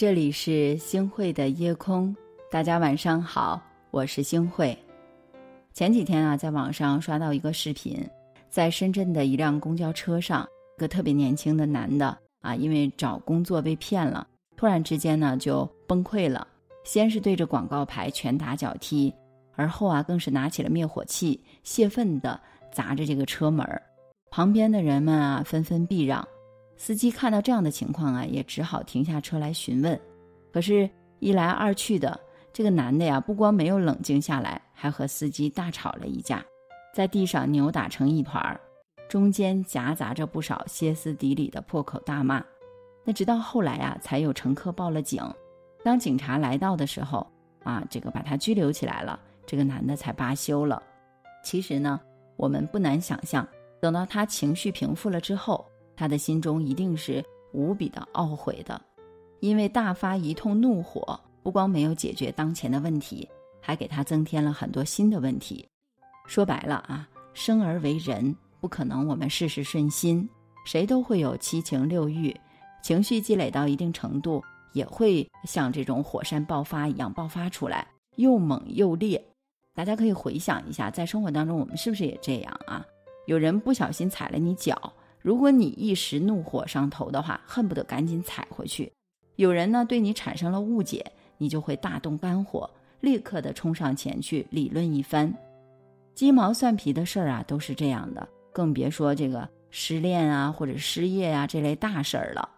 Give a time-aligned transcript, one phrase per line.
[0.00, 2.16] 这里是星汇的夜空，
[2.50, 3.60] 大家晚上好，
[3.90, 4.74] 我是星汇。
[5.74, 8.02] 前几天啊，在网上刷到一个视频，
[8.48, 10.48] 在深圳的一辆公交车上，
[10.78, 14.26] 一个特别年轻的男的啊，因为找工作被骗了，
[14.56, 16.48] 突然之间呢就崩溃了，
[16.82, 19.14] 先是对着广告牌拳打脚踢，
[19.54, 22.40] 而后啊更是拿起了灭火器，泄愤的
[22.72, 23.66] 砸着这个车门
[24.30, 26.26] 旁边的人们啊纷纷避让。
[26.80, 30.00] 司机看到这样的情况啊，也只好停下车来询问。
[30.50, 30.88] 可是，
[31.18, 32.18] 一来二去的，
[32.54, 36.42] 这个男的呀，不光没有冷静下来，还和司机大吵了一架，
[36.94, 38.58] 在地上扭打成一团儿，
[39.10, 42.42] 中间夹杂着不少歇斯底里的破口大骂。
[43.04, 45.22] 那直到后来啊，才有乘客报了警。
[45.84, 47.30] 当警察来到的时候，
[47.62, 50.82] 啊，这个把他拘留起来了，这个男的才罢休了。
[51.44, 52.00] 其实呢，
[52.36, 53.46] 我们不难想象，
[53.82, 55.62] 等到他情绪平复了之后。
[56.00, 58.80] 他的心中一定是无比的懊悔的，
[59.40, 63.28] 因为大发一通怒火，不光没有解决当前的问题，
[63.60, 65.68] 还给他增添了很多新的问题。
[66.26, 70.26] 说白了啊，生而为人，不可能我们事事顺心，
[70.64, 72.34] 谁都会有七情六欲，
[72.82, 77.86] 情绪积累到一定程度，也会像这种火山爆发一样爆发出来，
[78.16, 79.22] 又猛又烈。
[79.74, 82.82] 大家可以回想一下，在生活当中，我们是不是也这样啊？
[83.26, 84.90] 有人不小心踩了你脚。
[85.22, 88.90] 如果你一时怒火上头的话，恨不得赶紧踩回去；
[89.36, 91.04] 有人呢对你产生了误解，
[91.36, 92.68] 你就会大动肝火，
[93.00, 95.32] 立刻的冲上前去理论一番。
[96.14, 102.48] 鸡毛蒜皮的事儿啊都是这样的，更别说这个失恋啊或者失业啊这类大事儿了。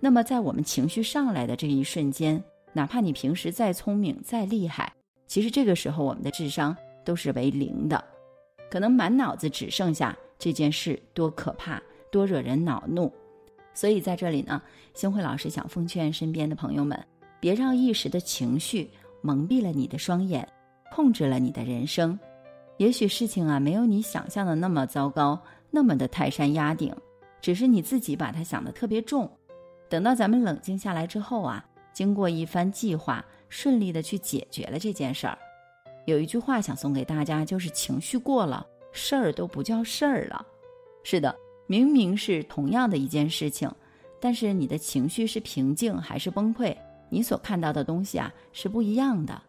[0.00, 4.92] 那么在我们情绪上来的这一瞬间，哪怕你平时再聪明再厉害，
[5.26, 8.02] 其实这个时候我们的智商都是为零的，
[8.70, 11.82] 可能满脑子只剩下这件事多可怕。
[12.10, 13.12] 多惹人恼怒，
[13.74, 14.60] 所以在这里呢，
[14.94, 16.98] 星慧老师想奉劝身边的朋友们，
[17.40, 18.88] 别让一时的情绪
[19.20, 20.46] 蒙蔽了你的双眼，
[20.92, 22.18] 控制了你的人生。
[22.78, 25.40] 也许事情啊，没有你想象的那么糟糕，
[25.70, 26.94] 那么的泰山压顶，
[27.40, 29.30] 只是你自己把它想的特别重。
[29.88, 35.36] 等到咱们冷静下来之后啊，经过一番计划，顺利的去解决了这件事儿。
[36.06, 40.46] 有一句话想送给大家，就是情绪过了，事儿都不叫事儿了。
[41.02, 41.34] 是的。
[41.68, 43.70] 明明是同样的一件事情，
[44.20, 46.74] 但是你的情绪是平静还是崩溃，
[47.10, 49.40] 你所看到的东西啊是不一样的。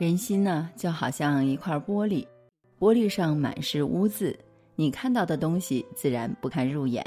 [0.00, 2.26] 人心呢就好像一块玻璃，
[2.78, 4.36] 玻璃上满是污渍，
[4.74, 7.04] 你看到的东西自然不堪入眼；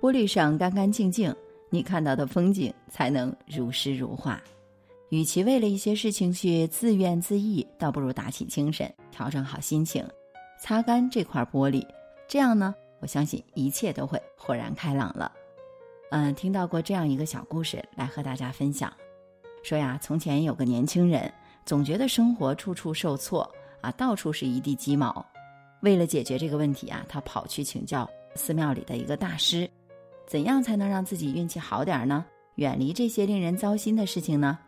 [0.00, 1.34] 玻璃上干干净净，
[1.68, 4.40] 你看到的风景才能如诗如画。
[5.08, 10.06] 与其为了一些事情去自怨自艾，倒不如打起精神，调整好心情，
[10.60, 11.84] 擦干这块玻璃，
[12.28, 12.72] 这样呢。
[13.00, 15.32] 我相信一切都会豁然开朗了。
[16.10, 18.92] 嗯，听到过这样一个小故事，来和大家分享。
[19.62, 21.32] 说呀，从前有个年轻人，
[21.64, 23.48] 总觉得生活处处受挫
[23.80, 25.24] 啊，到处是一地鸡毛。
[25.82, 29.70] 为了解决这个问题啊，他跑去请教寺庙里的一个大师，
[30.26, 32.24] 怎样才能让自己运气好点呢？
[32.56, 34.58] 远离这些令人糟心的事情呢？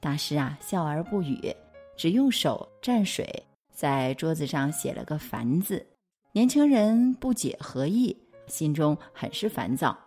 [0.00, 1.54] 大师啊，笑而不语，
[1.96, 3.26] 只用手蘸水，
[3.72, 5.86] 在桌子上写了个“凡”字。
[6.32, 9.98] 年轻人不解何意，心中很是烦躁。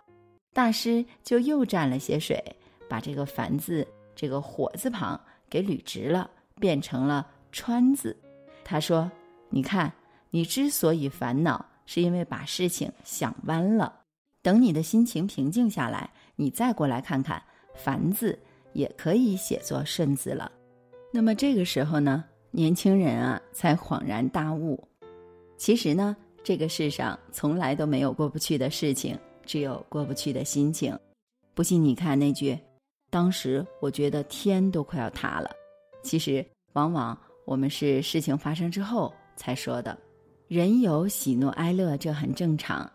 [0.53, 2.41] 大师就又蘸了些水，
[2.87, 3.85] 把这个“烦”字
[4.15, 5.19] 这个火字旁
[5.49, 6.29] 给捋直了，
[6.61, 8.15] 变成了“川”字。
[8.63, 9.11] 他说
[9.49, 9.91] ：“你看，
[10.29, 13.93] 你之所以烦恼，是因为把事情想弯了。
[14.41, 17.43] 等你的心情平静下来，你再过来看看
[17.75, 18.39] ‘烦’字
[18.71, 20.49] 也可以写作‘顺’字了。
[21.11, 24.81] 那么这个时候呢，年轻人啊，才恍然大悟。”
[25.57, 30.97] 其实呢，这个世上从来都没有过不去的事情，只有过不去的心情。
[31.53, 32.57] 不信你看那句
[33.09, 35.49] ：“当时我觉得天都快要塌了。”
[36.03, 39.97] 其实，往往我们是事情发生之后才说的。
[40.47, 42.91] 人有喜怒哀乐，这很正常。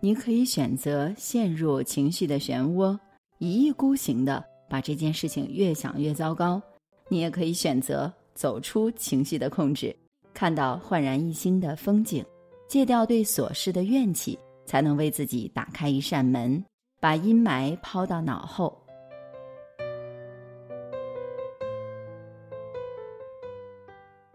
[0.00, 2.98] 你可以选择陷入情绪的漩涡，
[3.38, 6.60] 一意孤行的把这件事情越想越糟糕；
[7.08, 9.94] 你也可以选择走出情绪的控制。
[10.42, 12.26] 看到焕然一新的风景，
[12.66, 14.36] 戒掉对琐事的怨气，
[14.66, 16.60] 才能为自己打开一扇门，
[16.98, 18.76] 把阴霾抛到脑后。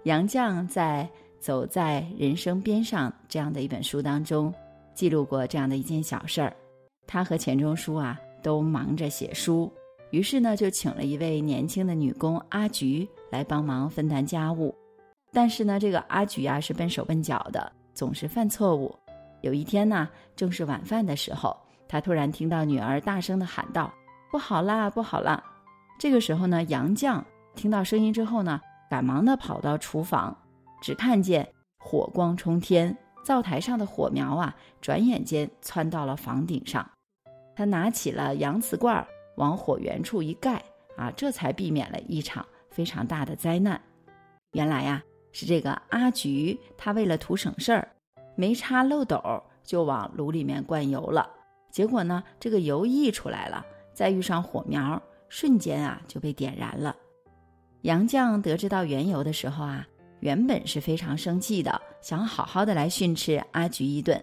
[0.04, 1.06] 杨绛在
[1.44, 4.54] 《走在人生边上》这样的一本书当中，
[4.94, 6.56] 记录过这样的一件小事儿：
[7.06, 9.70] 他和钱钟书啊都忙着写书，
[10.12, 14.74] 于是呢就请了一位年轻的女工阿菊来帮忙分担家务。
[15.38, 18.96] 但是呢，这个阿菊呀是笨手笨脚的，总是犯错误。
[19.42, 21.56] 有一天呢，正是晚饭的时候，
[21.88, 23.94] 他突然听到女儿大声的喊道
[24.32, 25.44] ：“不好啦，不好啦！”
[26.00, 27.24] 这个时候呢，杨绛
[27.54, 30.36] 听到声音之后呢，赶忙的跑到厨房，
[30.82, 31.48] 只看见
[31.78, 36.84] 火光冲天，灶台上的火苗啊，转眼间窜到了房顶上。
[37.56, 39.06] 他拿起了洋瓷罐，
[39.36, 40.60] 往火源处一盖，
[40.98, 43.80] 啊，这才避免了一场非常大的灾难。
[44.54, 45.04] 原来呀，
[45.40, 47.88] 是这个阿菊，她为了图省事儿，
[48.36, 49.22] 没插漏斗
[49.64, 51.30] 就往炉里面灌油了。
[51.70, 53.64] 结果呢，这个油溢出来了，
[53.94, 55.00] 再遇上火苗，
[55.30, 56.96] 瞬间啊就被点燃了。
[57.84, 59.88] 杨绛得知到缘由的时候啊，
[60.22, 64.20] 原本是非常生气的，想好好的来训斥阿菊一顿。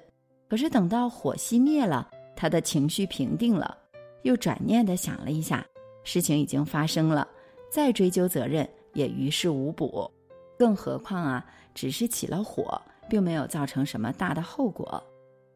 [0.49, 3.79] 可是等到火熄灭了，他的情绪平定了，
[4.23, 5.65] 又转念的想了一下，
[6.03, 7.25] 事情已经发生了，
[7.71, 10.11] 再追究责任也于事无补。
[10.59, 15.03] 更何况啊，只是起了火，并没有造成什么大的后果。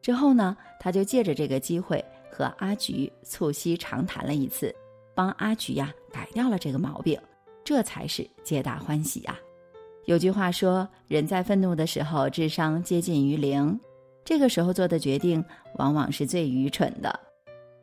[0.00, 4.74] 之后呢，他就借着这个机会和阿菊促膝长谈了一次，
[5.14, 7.20] 帮阿菊呀改掉了这个毛病，
[7.64, 9.36] 这才是皆大欢喜呀。
[10.06, 13.78] 有句话说，人在愤怒的时候，智商接近于零，
[14.24, 15.44] 这个时候做的决定
[15.74, 17.20] 往往是最愚蠢的，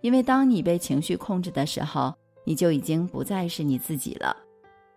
[0.01, 2.13] 因为当你被情绪控制的时候，
[2.43, 4.35] 你就已经不再是你自己了，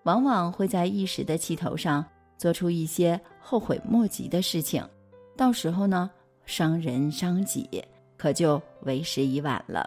[0.05, 2.05] 往往会在一时的气头上
[2.37, 4.83] 做出一些后悔莫及的事情，
[5.37, 6.11] 到时候呢。
[6.47, 7.69] 伤人伤己，
[8.17, 9.87] 可就为时已晚了。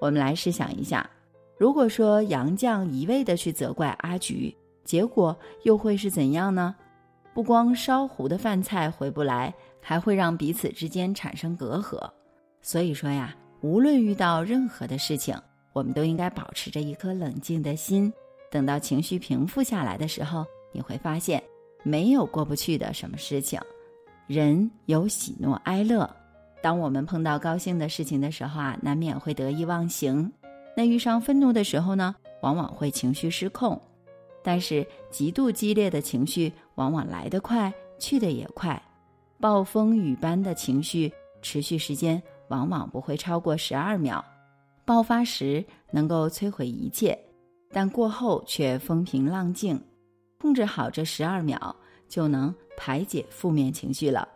[0.00, 1.08] 我们来试想一下，
[1.56, 4.54] 如果说杨绛一味的去责怪阿菊，
[4.84, 6.76] 结果又会是怎样呢？
[7.32, 11.98] 不光烧糊的饭菜回不来，还会让彼此之间产生隔阂。
[12.60, 15.34] 所以说呀，无论遇到任何的事情，
[15.72, 18.12] 我们都应该保持着一颗冷静的心。
[18.50, 21.42] 等到情绪平复下来的时候，你会发现，
[21.82, 23.60] 没有过不去的什么事情。
[24.26, 26.08] 人有喜怒哀乐，
[26.62, 30.30] 当我们碰到高兴的事情的时候啊，难免会得意忘形；
[30.76, 33.80] 那遇上愤怒的时候呢，往往会情绪失控。
[34.42, 38.80] 但是极度激烈的情绪往往来得快，去得也快。
[39.40, 41.12] 暴风雨般的情绪
[41.42, 44.24] 持续时间往往不会超过十二秒，
[44.84, 47.18] 爆发时能够摧毁一切，
[47.70, 49.80] 但过后却风平浪静。
[50.40, 51.74] 控制好这十二秒。
[52.08, 54.26] 就能排解负面情绪了，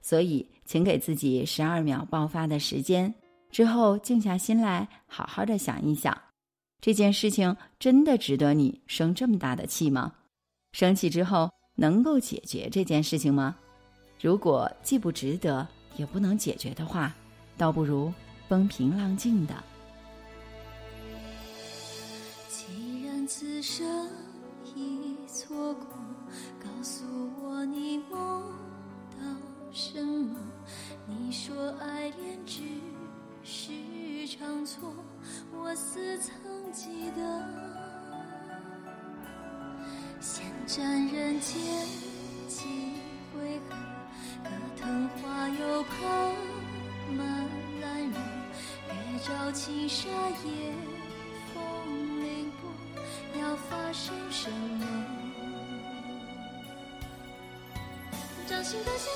[0.00, 3.14] 所以请给自己十二秒爆发的时间，
[3.50, 6.16] 之后静下心来，好好的想一想，
[6.80, 10.10] 这件事情真的值得你生这么大的气吗？
[10.72, 13.54] 生气之后能够解决这件事情吗？
[14.18, 17.14] 如果既不值得，也不能解决的话，
[17.58, 18.10] 倒不如
[18.48, 19.62] 风平浪静的。
[40.74, 41.52] 沾人间
[42.48, 42.64] 几
[43.34, 43.76] 回合，
[44.42, 44.48] 可
[44.80, 45.92] 藤花又爬
[47.10, 47.20] 满
[47.82, 48.16] 兰若，
[48.88, 50.72] 月照青纱夜
[51.52, 51.54] 风
[52.24, 52.62] 凌波，
[53.38, 54.86] 要发生什么？
[58.48, 59.12] 掌心的线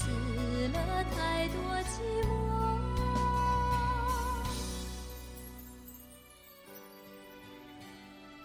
[0.00, 1.54] 千次了太多
[1.84, 2.28] 寂寞。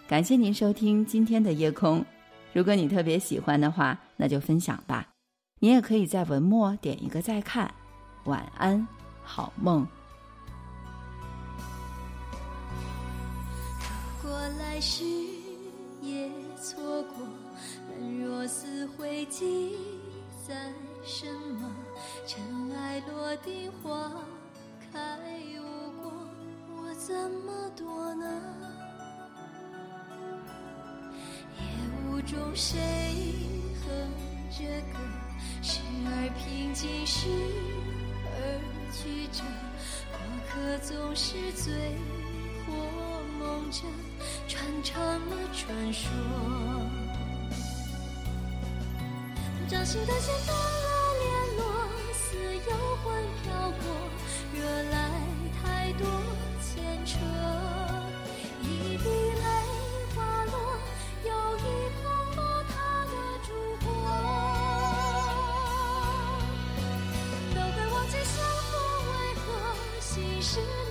[0.06, 2.04] 感谢您收听今天的夜空。
[2.52, 5.08] 如果你特别喜欢的话，那就分享吧。
[5.58, 7.72] 你也可以在文末点一个再看。
[8.24, 8.86] 晚安，
[9.24, 9.86] 好梦。
[14.22, 15.04] 如果来世
[16.02, 17.26] 也错过，
[17.98, 19.72] 人若似灰烬。
[20.46, 20.54] 在
[21.06, 21.24] 什
[21.60, 21.72] 么？
[22.26, 22.42] 尘
[22.76, 24.12] 埃落定，花
[24.92, 24.98] 开
[25.56, 25.62] 无
[26.02, 26.12] 果，
[26.76, 28.26] 我怎么躲呢？
[31.60, 31.64] 夜
[32.10, 32.76] 雾中谁
[33.84, 33.86] 哼
[34.50, 34.98] 着歌？
[35.62, 37.28] 时而平静，时
[38.26, 38.36] 而
[38.92, 39.44] 曲折。
[40.10, 40.18] 过
[40.50, 41.72] 客总是醉
[42.66, 42.72] 或
[43.38, 43.84] 梦着，
[44.48, 46.10] 传唱了传说。
[49.68, 50.75] 掌心的线断
[70.46, 70.85] 是。